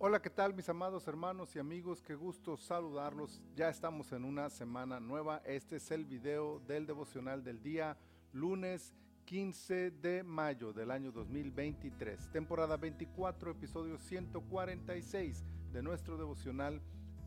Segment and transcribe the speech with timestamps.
[0.00, 2.04] Hola, ¿qué tal mis amados hermanos y amigos?
[2.04, 3.42] Qué gusto saludarlos.
[3.56, 5.42] Ya estamos en una semana nueva.
[5.44, 7.96] Este es el video del devocional del día
[8.32, 16.80] lunes 15 de mayo del año 2023, temporada 24, episodio 146 de nuestro devocional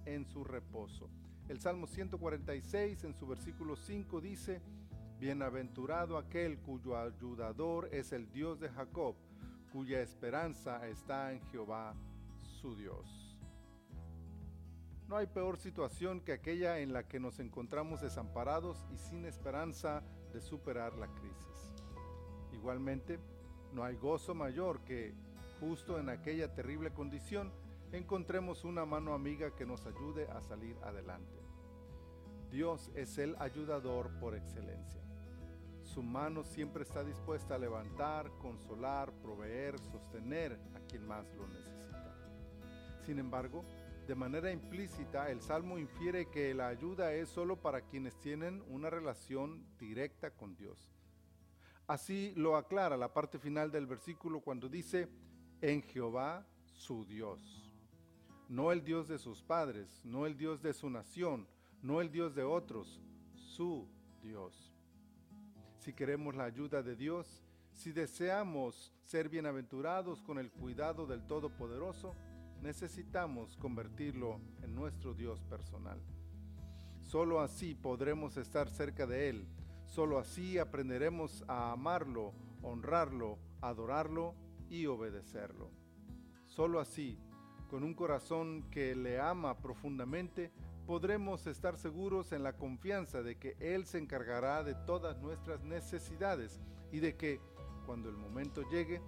[0.06, 1.10] en su reposo.
[1.50, 4.62] El Salmo 146 en su versículo 5 dice,
[5.20, 9.18] Bienaventurado aquel cuyo ayudador es el Dios de Jacob,
[9.74, 11.94] cuya esperanza está en Jehová
[12.62, 13.38] su Dios.
[15.08, 20.04] No hay peor situación que aquella en la que nos encontramos desamparados y sin esperanza
[20.32, 21.76] de superar la crisis.
[22.54, 23.20] Igualmente,
[23.74, 25.14] no hay gozo mayor que,
[25.60, 27.52] justo en aquella terrible condición,
[27.92, 31.42] encontremos una mano amiga que nos ayude a salir adelante.
[32.50, 35.02] Dios es el ayudador por excelencia.
[35.84, 41.82] Su mano siempre está dispuesta a levantar, consolar, proveer, sostener a quien más lo necesita.
[43.06, 43.66] Sin embargo,
[44.08, 48.90] de manera implícita, el Salmo infiere que la ayuda es solo para quienes tienen una
[48.90, 50.92] relación directa con Dios.
[51.88, 55.10] Así lo aclara la parte final del versículo cuando dice,
[55.62, 57.72] en Jehová su Dios.
[58.50, 61.48] No el Dios de sus padres, no el Dios de su nación,
[61.82, 63.02] no el Dios de otros,
[63.34, 63.88] su
[64.22, 64.74] Dios.
[65.80, 67.44] Si queremos la ayuda de Dios,
[67.74, 72.16] si deseamos ser bienaventurados con el cuidado del Todopoderoso,
[72.62, 76.00] necesitamos convertirlo en nuestro Dios personal.
[77.00, 79.48] Solo así podremos estar cerca de Él,
[79.86, 84.36] solo así aprenderemos a amarlo, honrarlo, adorarlo
[84.70, 85.70] y obedecerlo.
[86.46, 87.18] Solo así,
[87.70, 90.52] con un corazón que le ama profundamente,
[90.86, 96.60] podremos estar seguros en la confianza de que Él se encargará de todas nuestras necesidades
[96.92, 97.40] y de que,
[97.86, 99.02] cuando el momento llegue,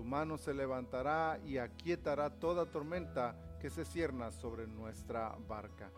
[0.00, 5.92] su mano se levantará y aquietará toda tormenta que se cierna sobre nuestra barca.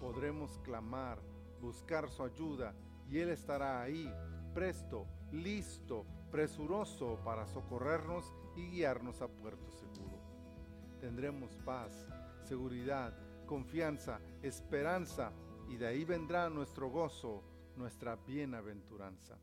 [0.00, 1.20] Podremos clamar,
[1.60, 2.74] buscar su ayuda
[3.10, 4.10] y Él estará ahí,
[4.54, 10.18] presto, listo, presuroso para socorrernos y guiarnos a puerto seguro.
[10.98, 12.08] Tendremos paz,
[12.44, 13.14] seguridad,
[13.44, 15.32] confianza, esperanza
[15.68, 17.42] y de ahí vendrá nuestro gozo,
[17.76, 19.36] nuestra bienaventuranza.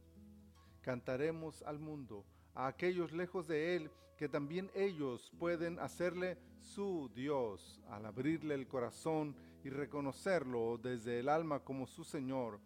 [0.82, 2.26] Cantaremos al mundo,
[2.60, 8.68] a aquellos lejos de Él, que también ellos pueden hacerle su Dios al abrirle el
[8.68, 9.34] corazón
[9.64, 12.60] y reconocerlo desde el alma como su Señor,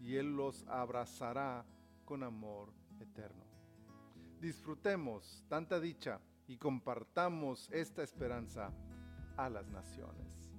[0.00, 1.66] y Él los abrazará
[2.06, 3.44] con amor eterno.
[4.40, 8.72] Disfrutemos tanta dicha y compartamos esta esperanza
[9.36, 10.54] a las naciones.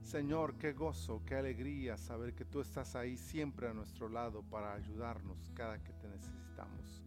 [0.00, 4.74] Señor, qué gozo, qué alegría saber que tú estás ahí siempre a nuestro lado para
[4.74, 7.04] ayudarnos cada que te necesitamos.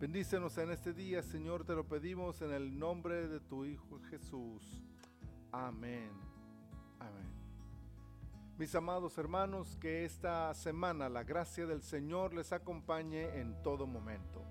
[0.00, 4.80] Bendícenos en este día, Señor, te lo pedimos en el nombre de tu Hijo Jesús.
[5.50, 6.12] Amén.
[7.00, 7.26] Amén.
[8.58, 14.44] Mis amados hermanos, que esta semana la gracia del Señor les acompañe en todo momento.